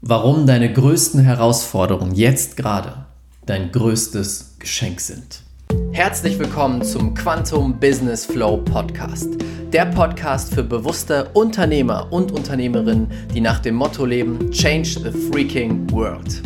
[0.00, 3.06] Warum deine größten Herausforderungen jetzt gerade
[3.46, 5.42] dein größtes Geschenk sind.
[5.90, 9.28] Herzlich willkommen zum Quantum Business Flow Podcast.
[9.72, 15.90] Der Podcast für bewusste Unternehmer und Unternehmerinnen, die nach dem Motto leben: Change the freaking
[15.90, 16.42] world.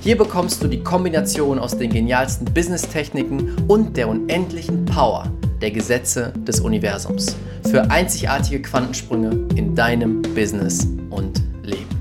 [0.00, 5.30] Hier bekommst du die Kombination aus den genialsten Business-Techniken und der unendlichen Power
[5.60, 7.36] der Gesetze des Universums
[7.70, 11.93] für einzigartige Quantensprünge in deinem Business und Leben.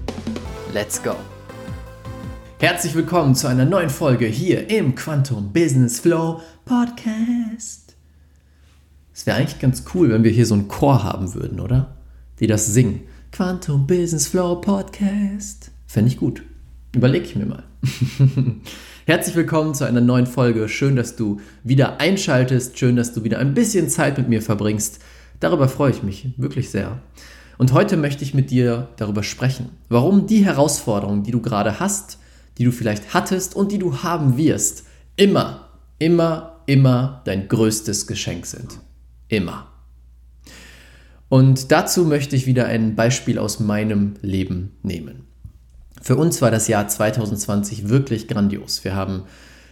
[0.74, 1.16] Let's go!
[2.60, 7.96] Herzlich willkommen zu einer neuen Folge hier im Quantum Business Flow Podcast.
[9.14, 11.98] Es wäre eigentlich ganz cool, wenn wir hier so einen Chor haben würden, oder?
[12.40, 13.02] Die das singen.
[13.32, 15.70] Quantum Business Flow Podcast.
[15.86, 16.42] Fände ich gut.
[16.96, 17.64] Überlege ich mir mal.
[19.06, 20.68] Herzlich willkommen zu einer neuen Folge.
[20.70, 22.80] Schön, dass du wieder einschaltest.
[22.80, 25.04] Schön, dass du wieder ein bisschen Zeit mit mir verbringst.
[25.40, 27.00] Darüber freue ich mich wirklich sehr.
[27.58, 32.18] Und heute möchte ich mit dir darüber sprechen, warum die Herausforderungen, die du gerade hast,
[32.58, 35.70] die du vielleicht hattest und die du haben wirst, immer,
[36.00, 38.80] immer, immer dein größtes Geschenk sind.
[39.28, 39.68] Immer.
[41.30, 45.24] Und dazu möchte ich wieder ein Beispiel aus meinem Leben nehmen.
[46.02, 48.84] Für uns war das Jahr 2020 wirklich grandios.
[48.84, 49.24] Wir haben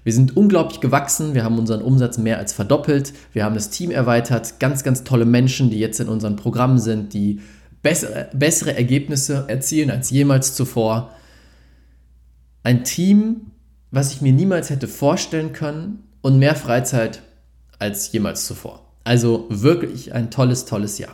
[0.03, 3.91] wir sind unglaublich gewachsen, wir haben unseren Umsatz mehr als verdoppelt, wir haben das Team
[3.91, 7.39] erweitert, ganz, ganz tolle Menschen, die jetzt in unseren Programmen sind, die
[7.81, 11.11] bessere, bessere Ergebnisse erzielen als jemals zuvor.
[12.63, 13.51] Ein Team,
[13.91, 17.21] was ich mir niemals hätte vorstellen können und mehr Freizeit
[17.79, 18.85] als jemals zuvor.
[19.03, 21.13] Also wirklich ein tolles, tolles Jahr.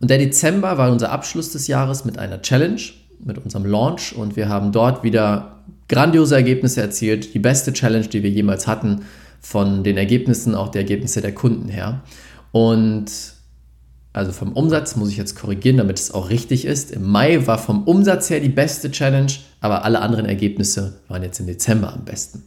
[0.00, 2.80] Und der Dezember war unser Abschluss des Jahres mit einer Challenge,
[3.20, 8.22] mit unserem Launch und wir haben dort wieder grandiose Ergebnisse erzielt, die beste Challenge, die
[8.22, 9.04] wir jemals hatten,
[9.40, 12.02] von den Ergebnissen, auch der Ergebnisse der Kunden her.
[12.50, 13.04] Und
[14.12, 16.90] also vom Umsatz muss ich jetzt korrigieren, damit es auch richtig ist.
[16.90, 21.40] Im Mai war vom Umsatz her die beste Challenge, aber alle anderen Ergebnisse waren jetzt
[21.40, 22.42] im Dezember am besten.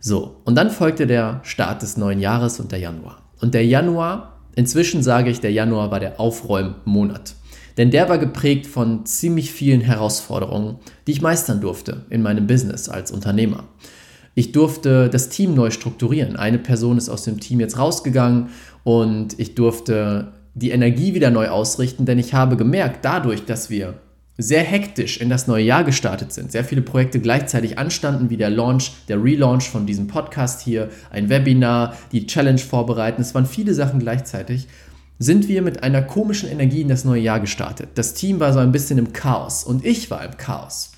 [0.00, 3.22] So, und dann folgte der Start des neuen Jahres und der Januar.
[3.40, 7.34] Und der Januar, inzwischen sage ich, der Januar war der Aufräummonat.
[7.76, 12.88] Denn der war geprägt von ziemlich vielen Herausforderungen, die ich meistern durfte in meinem Business
[12.88, 13.64] als Unternehmer.
[14.34, 16.36] Ich durfte das Team neu strukturieren.
[16.36, 18.48] Eine Person ist aus dem Team jetzt rausgegangen
[18.84, 23.94] und ich durfte die Energie wieder neu ausrichten, denn ich habe gemerkt, dadurch, dass wir
[24.36, 28.50] sehr hektisch in das neue Jahr gestartet sind, sehr viele Projekte gleichzeitig anstanden, wie der
[28.50, 33.74] Launch, der Relaunch von diesem Podcast hier, ein Webinar, die Challenge vorbereiten, es waren viele
[33.74, 34.66] Sachen gleichzeitig,
[35.18, 37.90] sind wir mit einer komischen Energie in das neue Jahr gestartet.
[37.96, 40.92] Das Team war so ein bisschen im Chaos und ich war im Chaos.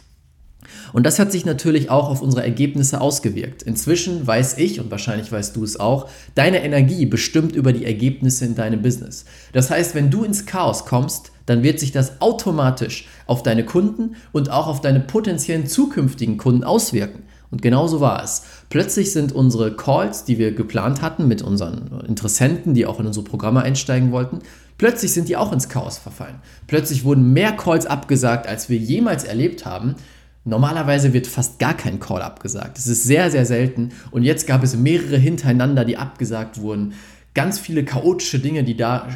[0.93, 3.63] Und das hat sich natürlich auch auf unsere Ergebnisse ausgewirkt.
[3.63, 8.45] Inzwischen weiß ich, und wahrscheinlich weißt du es auch, deine Energie bestimmt über die Ergebnisse
[8.45, 9.25] in deinem Business.
[9.53, 14.17] Das heißt, wenn du ins Chaos kommst, dann wird sich das automatisch auf deine Kunden
[14.33, 17.23] und auch auf deine potenziellen zukünftigen Kunden auswirken.
[17.53, 18.45] Und genau so war es.
[18.71, 23.27] Plötzlich sind unsere Calls, die wir geplant hatten mit unseren Interessenten, die auch in unsere
[23.27, 24.39] Programme einsteigen wollten,
[24.79, 26.37] plötzlich sind die auch ins Chaos verfallen.
[26.67, 29.97] Plötzlich wurden mehr Calls abgesagt, als wir jemals erlebt haben,
[30.45, 32.77] Normalerweise wird fast gar kein Call abgesagt.
[32.77, 33.91] Es ist sehr, sehr selten.
[34.11, 36.95] Und jetzt gab es mehrere hintereinander, die abgesagt wurden.
[37.35, 39.09] Ganz viele chaotische Dinge, die da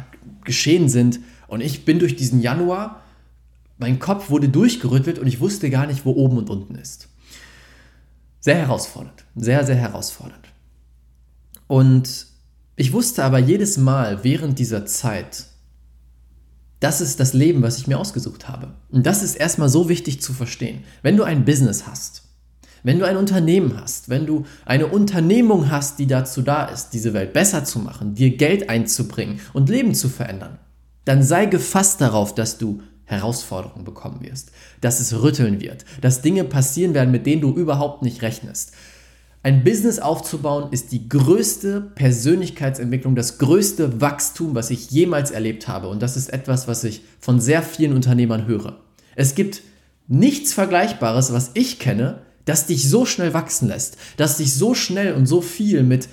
[0.45, 1.19] geschehen sind.
[1.47, 3.03] Und ich bin durch diesen Januar,
[3.77, 7.09] mein Kopf wurde durchgerüttelt und ich wusste gar nicht, wo oben und unten ist.
[8.39, 9.25] Sehr herausfordernd.
[9.35, 10.47] Sehr, sehr herausfordernd.
[11.67, 12.27] Und
[12.77, 15.47] ich wusste aber jedes Mal während dieser Zeit,
[16.79, 18.73] das ist das Leben, was ich mir ausgesucht habe.
[18.89, 20.83] Und das ist erstmal so wichtig zu verstehen.
[21.01, 22.23] Wenn du ein Business hast,
[22.83, 27.13] wenn du ein Unternehmen hast, wenn du eine Unternehmung hast, die dazu da ist, diese
[27.13, 30.59] Welt besser zu machen, dir Geld einzubringen und Leben zu verändern,
[31.03, 34.51] dann sei gefasst darauf, dass du Herausforderungen bekommen wirst,
[34.81, 38.73] dass es rütteln wird, dass Dinge passieren werden, mit denen du überhaupt nicht rechnest.
[39.43, 45.87] Ein Business aufzubauen ist die größte Persönlichkeitsentwicklung, das größte Wachstum, was ich jemals erlebt habe.
[45.87, 48.79] Und das ist etwas, was ich von sehr vielen Unternehmern höre.
[49.15, 49.61] Es gibt
[50.07, 55.13] nichts Vergleichbares, was ich kenne, das dich so schnell wachsen lässt, das dich so schnell
[55.13, 56.07] und so viel mit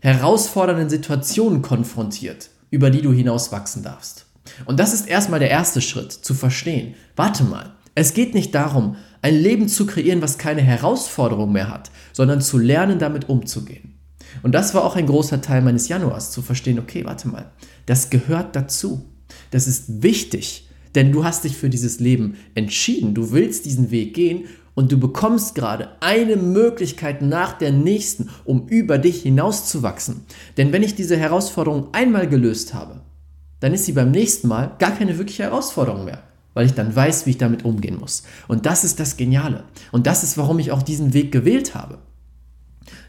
[0.00, 4.26] herausfordernden Situationen konfrontiert, über die du hinaus wachsen darfst.
[4.64, 6.94] Und das ist erstmal der erste Schritt, zu verstehen.
[7.16, 11.90] Warte mal, es geht nicht darum, ein Leben zu kreieren, was keine Herausforderung mehr hat,
[12.12, 13.98] sondern zu lernen, damit umzugehen.
[14.42, 17.50] Und das war auch ein großer Teil meines Januars, zu verstehen, okay, warte mal,
[17.86, 19.04] das gehört dazu.
[19.50, 24.14] Das ist wichtig, denn du hast dich für dieses Leben entschieden, du willst diesen Weg
[24.14, 24.44] gehen
[24.74, 30.22] und du bekommst gerade eine Möglichkeit nach der nächsten, um über dich hinauszuwachsen.
[30.56, 33.02] Denn wenn ich diese Herausforderung einmal gelöst habe,
[33.58, 36.22] dann ist sie beim nächsten Mal gar keine wirkliche Herausforderung mehr.
[36.54, 38.24] Weil ich dann weiß, wie ich damit umgehen muss.
[38.48, 39.64] Und das ist das Geniale.
[39.92, 41.98] Und das ist, warum ich auch diesen Weg gewählt habe.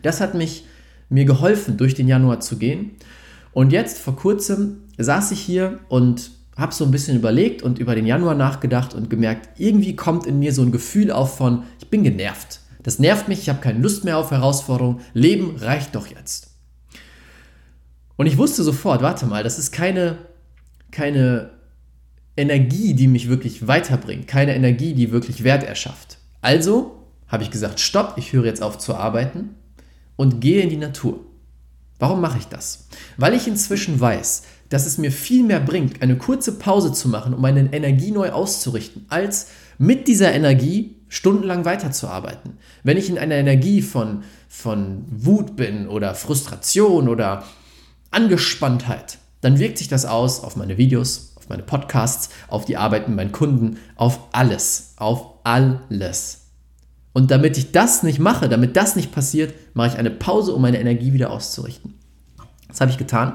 [0.01, 0.65] Das hat mich
[1.09, 2.91] mir geholfen, durch den Januar zu gehen.
[3.53, 7.95] Und jetzt vor kurzem saß ich hier und habe so ein bisschen überlegt und über
[7.95, 11.89] den Januar nachgedacht und gemerkt, irgendwie kommt in mir so ein Gefühl auf von, ich
[11.89, 12.59] bin genervt.
[12.83, 15.01] Das nervt mich, ich habe keine Lust mehr auf Herausforderungen.
[15.13, 16.51] Leben reicht doch jetzt.
[18.15, 20.17] Und ich wusste sofort, warte mal, das ist keine,
[20.91, 21.51] keine
[22.37, 26.17] Energie, die mich wirklich weiterbringt, keine Energie, die wirklich Wert erschafft.
[26.41, 26.97] Also
[27.27, 29.55] habe ich gesagt, stopp, ich höre jetzt auf zu arbeiten
[30.15, 31.19] und gehe in die Natur.
[31.99, 32.87] Warum mache ich das?
[33.17, 37.33] Weil ich inzwischen weiß, dass es mir viel mehr bringt, eine kurze Pause zu machen,
[37.33, 39.47] um meine Energie neu auszurichten, als
[39.77, 42.57] mit dieser Energie stundenlang weiterzuarbeiten.
[42.83, 47.43] Wenn ich in einer Energie von, von Wut bin oder Frustration oder
[48.11, 53.15] Angespanntheit, dann wirkt sich das aus auf meine Videos, meine Podcasts, auf die Arbeit mit
[53.15, 56.47] meinen Kunden, auf alles, auf alles.
[57.13, 60.61] Und damit ich das nicht mache, damit das nicht passiert, mache ich eine Pause, um
[60.61, 61.95] meine Energie wieder auszurichten.
[62.67, 63.33] Das habe ich getan.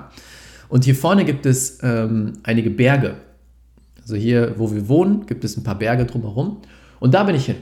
[0.69, 3.17] Und hier vorne gibt es ähm, einige Berge.
[4.01, 6.63] Also hier, wo wir wohnen, gibt es ein paar Berge drumherum.
[7.01, 7.57] Und da bin ich hin.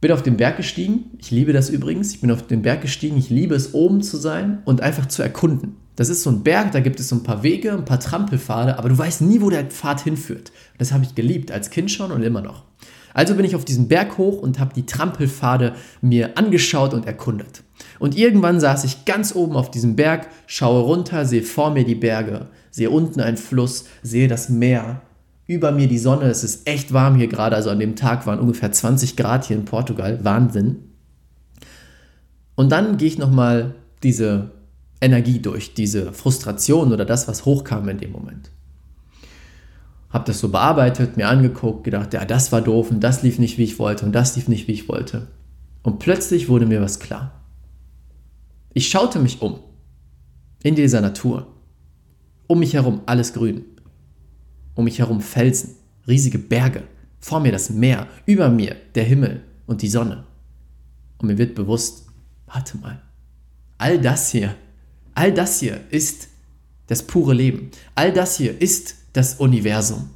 [0.00, 1.12] Bin auf den Berg gestiegen.
[1.18, 2.12] Ich liebe das übrigens.
[2.12, 3.16] Ich bin auf den Berg gestiegen.
[3.16, 5.76] Ich liebe es, oben zu sein und einfach zu erkunden.
[5.96, 8.78] Das ist so ein Berg, da gibt es so ein paar Wege, ein paar Trampelpfade,
[8.78, 10.52] aber du weißt nie, wo der Pfad hinführt.
[10.78, 12.64] Das habe ich geliebt, als Kind schon und immer noch.
[13.14, 17.62] Also bin ich auf diesen Berg hoch und habe die Trampelpfade mir angeschaut und erkundet.
[17.98, 21.94] Und irgendwann saß ich ganz oben auf diesem Berg, schaue runter, sehe vor mir die
[21.94, 25.02] Berge, sehe unten einen Fluss, sehe das Meer,
[25.46, 28.40] über mir die Sonne, es ist echt warm hier gerade, also an dem Tag waren
[28.40, 30.76] ungefähr 20 Grad hier in Portugal, Wahnsinn.
[32.54, 34.52] Und dann gehe ich nochmal diese
[35.02, 38.50] Energie durch, diese Frustration oder das, was hochkam in dem Moment
[40.12, 43.56] habe das so bearbeitet, mir angeguckt, gedacht, ja, das war doof und das lief nicht,
[43.56, 45.28] wie ich wollte und das lief nicht, wie ich wollte.
[45.82, 47.32] Und plötzlich wurde mir was klar.
[48.74, 49.60] Ich schaute mich um.
[50.62, 51.46] In dieser Natur.
[52.46, 53.64] Um mich herum alles grün.
[54.74, 55.76] Um mich herum Felsen,
[56.06, 56.84] riesige Berge.
[57.18, 60.24] Vor mir das Meer, über mir der Himmel und die Sonne.
[61.18, 62.06] Und mir wird bewusst,
[62.46, 63.00] warte mal,
[63.78, 64.54] all das hier,
[65.14, 66.28] all das hier ist
[66.86, 67.70] das pure Leben.
[67.94, 70.10] All das hier ist das Universum.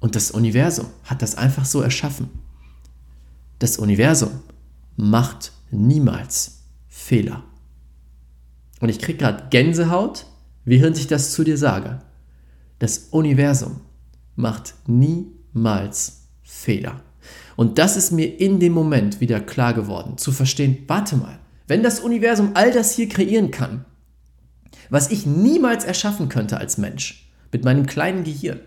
[0.00, 2.28] Und das Universum hat das einfach so erschaffen.
[3.58, 4.40] Das Universum
[4.96, 7.44] macht niemals Fehler.
[8.80, 10.26] Und ich kriege gerade Gänsehaut,
[10.64, 12.02] während ich das zu dir sage.
[12.80, 13.80] Das Universum
[14.34, 17.00] macht niemals Fehler.
[17.54, 21.82] Und das ist mir in dem Moment wieder klar geworden, zu verstehen, warte mal, wenn
[21.82, 23.84] das Universum all das hier kreieren kann,
[24.90, 28.60] was ich niemals erschaffen könnte als Mensch, mit meinem kleinen Gehirn.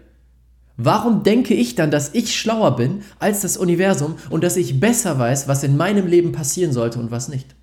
[0.78, 5.18] Warum denke ich dann, dass ich schlauer bin als das Universum und dass ich besser
[5.18, 7.56] weiß, was in meinem Leben passieren sollte und was nicht?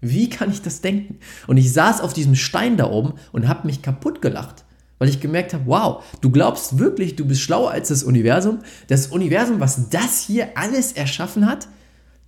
[0.00, 1.18] Wie kann ich das denken?
[1.46, 4.64] Und ich saß auf diesem Stein da oben und habe mich kaputt gelacht,
[4.98, 8.60] weil ich gemerkt habe, wow, du glaubst wirklich, du bist schlauer als das Universum?
[8.88, 11.68] Das Universum, was das hier alles erschaffen hat?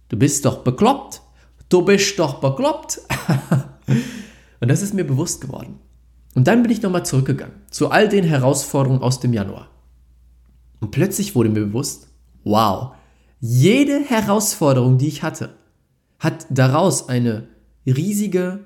[0.08, 1.20] Du bist doch bekloppt.
[1.70, 3.00] Du bist doch bekloppt.
[4.60, 5.78] und das ist mir bewusst geworden.
[6.34, 9.70] Und dann bin ich nochmal zurückgegangen zu all den Herausforderungen aus dem Januar.
[10.80, 12.08] Und plötzlich wurde mir bewusst,
[12.44, 12.92] wow,
[13.40, 15.54] jede Herausforderung, die ich hatte,
[16.18, 17.48] hat daraus eine
[17.86, 18.60] riesige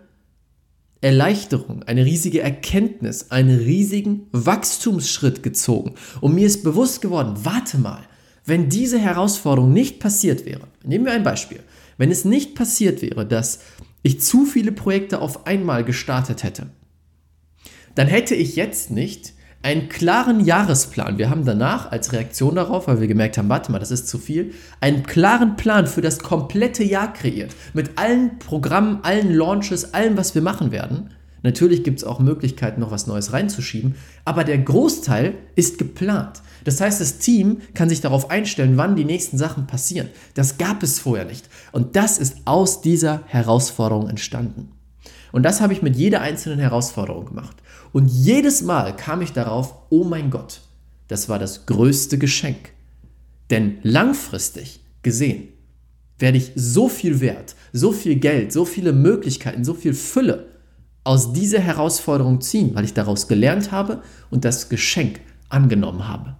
[1.00, 5.94] Erleichterung, eine riesige Erkenntnis, einen riesigen Wachstumsschritt gezogen.
[6.20, 8.02] Und mir ist bewusst geworden, warte mal,
[8.46, 11.61] wenn diese Herausforderung nicht passiert wäre, nehmen wir ein Beispiel,
[11.96, 13.60] wenn es nicht passiert wäre, dass
[14.02, 16.66] ich zu viele Projekte auf einmal gestartet hätte,
[17.94, 19.34] dann hätte ich jetzt nicht
[19.64, 21.16] einen klaren Jahresplan.
[21.16, 24.18] Wir haben danach als Reaktion darauf, weil wir gemerkt haben, warte mal, das ist zu
[24.18, 27.56] viel, einen klaren Plan für das komplette Jahr kreiert.
[27.72, 31.14] Mit allen Programmen, allen Launches, allem, was wir machen werden.
[31.42, 33.94] Natürlich gibt es auch Möglichkeiten, noch was Neues reinzuschieben,
[34.26, 36.42] aber der Großteil ist geplant.
[36.64, 40.09] Das heißt, das Team kann sich darauf einstellen, wann die nächsten Sachen passieren.
[40.35, 41.49] Das gab es vorher nicht.
[41.73, 44.73] Und das ist aus dieser Herausforderung entstanden.
[45.33, 47.56] Und das habe ich mit jeder einzelnen Herausforderung gemacht.
[47.92, 50.61] Und jedes Mal kam ich darauf, oh mein Gott,
[51.09, 52.71] das war das größte Geschenk.
[53.50, 55.49] Denn langfristig gesehen
[56.18, 60.47] werde ich so viel Wert, so viel Geld, so viele Möglichkeiten, so viel Fülle
[61.02, 66.37] aus dieser Herausforderung ziehen, weil ich daraus gelernt habe und das Geschenk angenommen habe.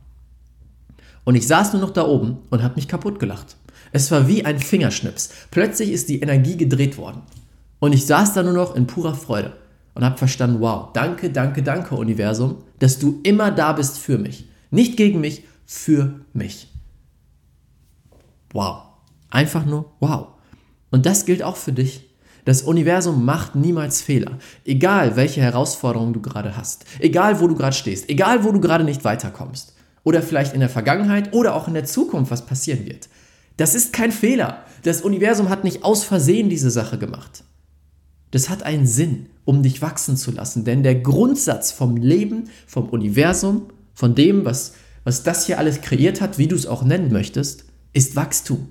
[1.25, 3.57] Und ich saß nur noch da oben und habe mich kaputt gelacht.
[3.93, 5.31] Es war wie ein Fingerschnips.
[5.51, 7.23] Plötzlich ist die Energie gedreht worden.
[7.79, 9.53] Und ich saß da nur noch in purer Freude
[9.95, 14.49] und habe verstanden, wow, danke, danke, danke Universum, dass du immer da bist für mich.
[14.71, 16.69] Nicht gegen mich, für mich.
[18.53, 18.83] Wow.
[19.31, 20.29] Einfach nur wow.
[20.91, 22.09] Und das gilt auch für dich.
[22.45, 24.39] Das Universum macht niemals Fehler.
[24.65, 26.85] Egal, welche Herausforderungen du gerade hast.
[27.01, 28.09] Egal, wo du gerade stehst.
[28.09, 29.74] Egal, wo du gerade nicht weiterkommst.
[30.05, 33.09] Oder vielleicht in der Vergangenheit oder auch in der Zukunft, was passieren wird.
[33.57, 34.65] Das ist kein Fehler.
[34.83, 37.45] Das Universum hat nicht aus Versehen diese Sache gemacht.
[38.31, 40.65] Das hat einen Sinn, um dich wachsen zu lassen.
[40.65, 46.21] Denn der Grundsatz vom Leben, vom Universum, von dem, was, was das hier alles kreiert
[46.21, 48.69] hat, wie du es auch nennen möchtest, ist Wachstum.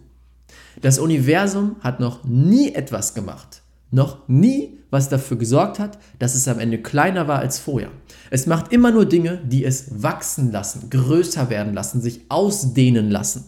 [0.81, 6.47] Das Universum hat noch nie etwas gemacht, noch nie was dafür gesorgt hat, dass es
[6.47, 7.89] am Ende kleiner war als vorher.
[8.29, 13.45] Es macht immer nur Dinge, die es wachsen lassen, größer werden lassen, sich ausdehnen lassen.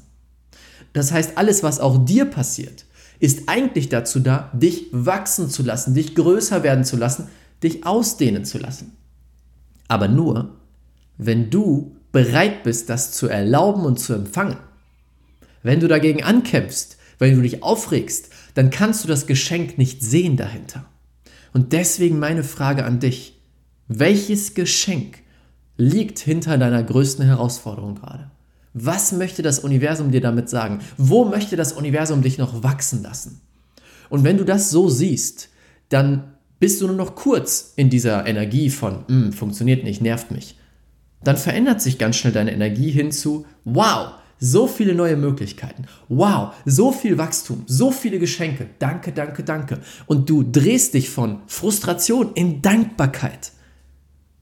[0.91, 2.85] Das heißt, alles, was auch dir passiert,
[3.19, 7.27] ist eigentlich dazu da, dich wachsen zu lassen, dich größer werden zu lassen,
[7.61, 8.93] dich ausdehnen zu lassen.
[9.87, 10.55] Aber nur,
[11.19, 14.57] wenn du bereit bist, das zu erlauben und zu empfangen.
[15.61, 20.37] Wenn du dagegen ankämpfst, weil du dich aufregst, dann kannst du das Geschenk nicht sehen
[20.37, 20.85] dahinter.
[21.55, 23.39] Und deswegen meine Frage an dich.
[23.87, 25.19] Welches Geschenk
[25.77, 28.29] liegt hinter deiner größten Herausforderung gerade?
[28.73, 30.79] Was möchte das Universum dir damit sagen?
[30.97, 33.39] Wo möchte das Universum dich noch wachsen lassen?
[34.09, 35.47] Und wenn du das so siehst,
[35.87, 40.57] dann bist du nur noch kurz in dieser Energie von, hm, funktioniert nicht, nervt mich.
[41.23, 45.85] Dann verändert sich ganz schnell deine Energie hin zu, wow, so viele neue Möglichkeiten.
[46.09, 48.67] Wow, so viel Wachstum, so viele Geschenke.
[48.79, 49.79] Danke, danke, danke.
[50.05, 53.51] Und du drehst dich von Frustration in Dankbarkeit.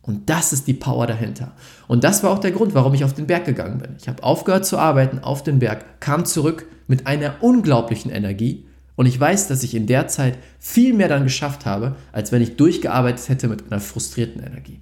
[0.01, 1.53] Und das ist die Power dahinter.
[1.87, 3.95] Und das war auch der Grund, warum ich auf den Berg gegangen bin.
[3.97, 9.05] Ich habe aufgehört zu arbeiten auf den Berg, kam zurück mit einer unglaublichen Energie und
[9.05, 12.57] ich weiß, dass ich in der Zeit viel mehr dann geschafft habe, als wenn ich
[12.57, 14.81] durchgearbeitet hätte mit einer frustrierten Energie.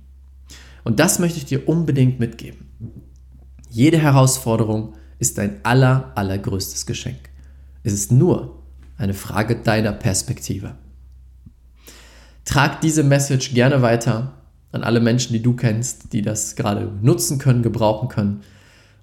[0.84, 2.68] Und das möchte ich dir unbedingt mitgeben.
[3.70, 7.30] Jede Herausforderung ist dein aller, allergrößtes Geschenk.
[7.84, 8.64] Es ist nur
[8.98, 10.74] eine Frage deiner Perspektive.
[12.44, 14.34] Trag diese Message gerne weiter
[14.72, 18.42] an alle Menschen, die du kennst, die das gerade nutzen können, gebrauchen können.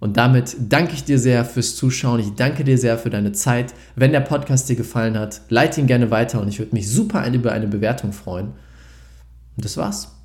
[0.00, 2.18] Und damit danke ich dir sehr fürs Zuschauen.
[2.18, 3.74] Ich danke dir sehr für deine Zeit.
[3.94, 7.24] Wenn der Podcast dir gefallen hat, leite ihn gerne weiter und ich würde mich super
[7.32, 8.48] über eine Bewertung freuen.
[9.56, 10.16] Und das war's.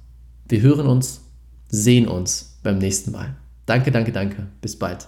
[0.47, 1.21] Wir hören uns,
[1.67, 3.35] sehen uns beim nächsten Mal.
[3.67, 4.47] Danke, danke, danke.
[4.59, 5.07] Bis bald.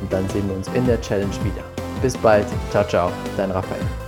[0.00, 1.64] und dann sehen wir uns in der Challenge wieder.
[2.02, 3.99] Bis bald, ciao, ciao, dein Raphael.